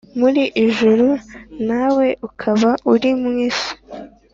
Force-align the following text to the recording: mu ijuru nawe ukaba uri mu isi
mu 0.19 0.29
ijuru 0.63 1.07
nawe 1.67 2.07
ukaba 2.27 2.71
uri 2.93 3.11
mu 3.21 3.31
isi 3.47 3.71